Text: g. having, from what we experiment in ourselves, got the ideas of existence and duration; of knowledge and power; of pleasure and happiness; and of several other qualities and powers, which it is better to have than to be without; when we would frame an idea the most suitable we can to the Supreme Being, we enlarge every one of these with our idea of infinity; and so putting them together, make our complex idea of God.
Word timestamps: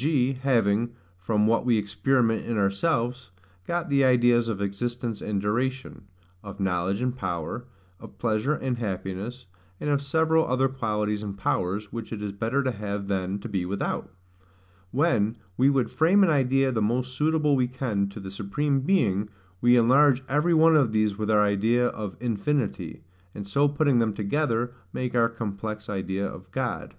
g. 0.00 0.32
having, 0.32 0.94
from 1.18 1.46
what 1.46 1.62
we 1.66 1.76
experiment 1.76 2.46
in 2.46 2.56
ourselves, 2.56 3.32
got 3.66 3.90
the 3.90 4.02
ideas 4.02 4.48
of 4.48 4.58
existence 4.62 5.20
and 5.20 5.42
duration; 5.42 6.06
of 6.42 6.58
knowledge 6.58 7.02
and 7.02 7.18
power; 7.18 7.66
of 8.00 8.16
pleasure 8.16 8.54
and 8.54 8.78
happiness; 8.78 9.44
and 9.78 9.90
of 9.90 10.00
several 10.00 10.46
other 10.48 10.68
qualities 10.70 11.22
and 11.22 11.36
powers, 11.36 11.92
which 11.92 12.14
it 12.14 12.22
is 12.22 12.32
better 12.32 12.62
to 12.62 12.70
have 12.70 13.08
than 13.08 13.38
to 13.38 13.46
be 13.46 13.66
without; 13.66 14.10
when 14.90 15.36
we 15.58 15.68
would 15.68 15.90
frame 15.90 16.22
an 16.24 16.30
idea 16.30 16.72
the 16.72 16.80
most 16.80 17.12
suitable 17.14 17.54
we 17.54 17.68
can 17.68 18.08
to 18.08 18.20
the 18.20 18.30
Supreme 18.30 18.80
Being, 18.80 19.28
we 19.60 19.76
enlarge 19.76 20.22
every 20.30 20.54
one 20.54 20.76
of 20.76 20.92
these 20.92 21.18
with 21.18 21.30
our 21.30 21.42
idea 21.42 21.88
of 21.88 22.16
infinity; 22.20 23.02
and 23.34 23.46
so 23.46 23.68
putting 23.68 23.98
them 23.98 24.14
together, 24.14 24.72
make 24.94 25.14
our 25.14 25.28
complex 25.28 25.90
idea 25.90 26.26
of 26.26 26.50
God. 26.52 26.94